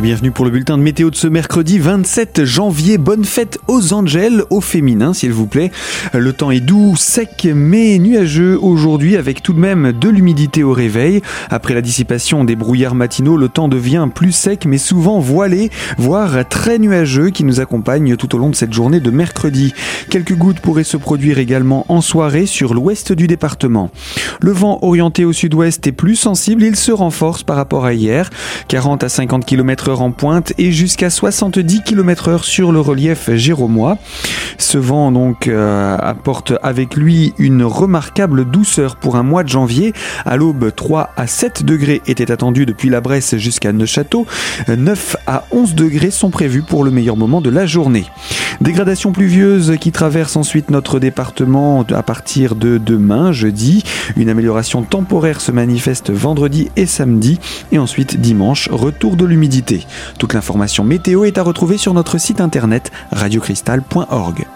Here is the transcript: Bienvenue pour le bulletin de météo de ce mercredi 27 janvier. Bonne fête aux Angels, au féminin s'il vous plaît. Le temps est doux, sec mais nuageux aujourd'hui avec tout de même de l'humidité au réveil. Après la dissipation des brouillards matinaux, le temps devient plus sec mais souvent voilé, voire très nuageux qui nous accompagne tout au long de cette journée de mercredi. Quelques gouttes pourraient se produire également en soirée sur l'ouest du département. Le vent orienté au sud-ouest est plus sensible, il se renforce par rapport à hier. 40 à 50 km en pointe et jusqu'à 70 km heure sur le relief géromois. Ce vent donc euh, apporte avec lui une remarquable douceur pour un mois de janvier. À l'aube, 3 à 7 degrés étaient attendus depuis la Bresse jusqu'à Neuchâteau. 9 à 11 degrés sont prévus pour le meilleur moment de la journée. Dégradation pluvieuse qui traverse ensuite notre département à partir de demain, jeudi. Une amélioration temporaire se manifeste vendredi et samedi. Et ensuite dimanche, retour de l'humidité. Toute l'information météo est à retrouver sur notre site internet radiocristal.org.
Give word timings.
Bienvenue 0.00 0.30
pour 0.30 0.44
le 0.44 0.52
bulletin 0.52 0.78
de 0.78 0.82
météo 0.84 1.10
de 1.10 1.16
ce 1.16 1.26
mercredi 1.26 1.80
27 1.80 2.44
janvier. 2.44 2.98
Bonne 2.98 3.24
fête 3.24 3.58
aux 3.66 3.92
Angels, 3.92 4.44
au 4.48 4.60
féminin 4.60 5.12
s'il 5.12 5.32
vous 5.32 5.48
plaît. 5.48 5.72
Le 6.14 6.32
temps 6.32 6.52
est 6.52 6.60
doux, 6.60 6.94
sec 6.96 7.48
mais 7.52 7.98
nuageux 7.98 8.56
aujourd'hui 8.62 9.16
avec 9.16 9.42
tout 9.42 9.52
de 9.52 9.58
même 9.58 9.90
de 9.90 10.08
l'humidité 10.08 10.62
au 10.62 10.72
réveil. 10.72 11.20
Après 11.50 11.74
la 11.74 11.82
dissipation 11.82 12.44
des 12.44 12.54
brouillards 12.54 12.94
matinaux, 12.94 13.36
le 13.36 13.48
temps 13.48 13.66
devient 13.66 14.06
plus 14.14 14.30
sec 14.30 14.66
mais 14.66 14.78
souvent 14.78 15.18
voilé, 15.18 15.68
voire 15.98 16.48
très 16.48 16.78
nuageux 16.78 17.30
qui 17.30 17.42
nous 17.42 17.58
accompagne 17.58 18.16
tout 18.16 18.36
au 18.36 18.38
long 18.38 18.50
de 18.50 18.54
cette 18.54 18.72
journée 18.72 19.00
de 19.00 19.10
mercredi. 19.10 19.74
Quelques 20.10 20.36
gouttes 20.36 20.60
pourraient 20.60 20.84
se 20.84 20.96
produire 20.96 21.38
également 21.38 21.84
en 21.88 22.02
soirée 22.02 22.46
sur 22.46 22.72
l'ouest 22.72 23.12
du 23.12 23.26
département. 23.26 23.90
Le 24.40 24.52
vent 24.52 24.78
orienté 24.82 25.24
au 25.24 25.32
sud-ouest 25.32 25.84
est 25.88 25.92
plus 25.92 26.14
sensible, 26.14 26.62
il 26.62 26.76
se 26.76 26.92
renforce 26.92 27.42
par 27.42 27.56
rapport 27.56 27.84
à 27.84 27.94
hier. 27.94 28.30
40 28.68 29.02
à 29.02 29.08
50 29.08 29.44
km 29.44 29.87
en 29.96 30.10
pointe 30.10 30.52
et 30.58 30.72
jusqu'à 30.72 31.10
70 31.10 31.82
km 31.82 32.28
heure 32.28 32.44
sur 32.44 32.72
le 32.72 32.80
relief 32.80 33.30
géromois. 33.34 33.98
Ce 34.58 34.78
vent 34.78 35.10
donc 35.12 35.48
euh, 35.48 35.96
apporte 36.00 36.52
avec 36.62 36.96
lui 36.96 37.34
une 37.38 37.64
remarquable 37.64 38.44
douceur 38.44 38.96
pour 38.96 39.16
un 39.16 39.22
mois 39.22 39.44
de 39.44 39.48
janvier. 39.48 39.92
À 40.24 40.36
l'aube, 40.36 40.74
3 40.74 41.10
à 41.16 41.26
7 41.26 41.64
degrés 41.64 42.02
étaient 42.06 42.30
attendus 42.30 42.66
depuis 42.66 42.90
la 42.90 43.00
Bresse 43.00 43.36
jusqu'à 43.36 43.72
Neuchâteau. 43.72 44.26
9 44.68 45.16
à 45.26 45.44
11 45.50 45.74
degrés 45.74 46.10
sont 46.10 46.30
prévus 46.30 46.62
pour 46.62 46.84
le 46.84 46.90
meilleur 46.90 47.16
moment 47.16 47.40
de 47.40 47.50
la 47.50 47.66
journée. 47.66 48.04
Dégradation 48.60 49.12
pluvieuse 49.12 49.76
qui 49.80 49.92
traverse 49.92 50.36
ensuite 50.36 50.70
notre 50.70 50.98
département 50.98 51.84
à 51.94 52.02
partir 52.02 52.56
de 52.56 52.78
demain, 52.78 53.30
jeudi. 53.30 53.84
Une 54.16 54.28
amélioration 54.28 54.82
temporaire 54.82 55.40
se 55.40 55.52
manifeste 55.52 56.10
vendredi 56.10 56.68
et 56.76 56.86
samedi. 56.86 57.38
Et 57.70 57.78
ensuite 57.78 58.20
dimanche, 58.20 58.68
retour 58.70 59.16
de 59.16 59.24
l'humidité. 59.24 59.86
Toute 60.18 60.34
l'information 60.34 60.82
météo 60.82 61.24
est 61.24 61.38
à 61.38 61.42
retrouver 61.42 61.78
sur 61.78 61.94
notre 61.94 62.18
site 62.18 62.40
internet 62.40 62.90
radiocristal.org. 63.12 64.46